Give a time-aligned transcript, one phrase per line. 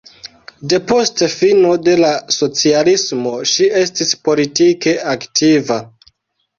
[0.71, 5.83] Depost fino de la socialismo ŝi estis politike aktiva.